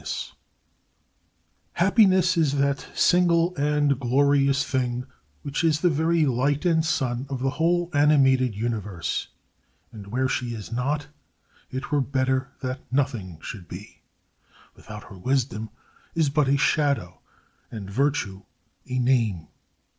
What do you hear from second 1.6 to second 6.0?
]Happiness is that single and glorious thing which is the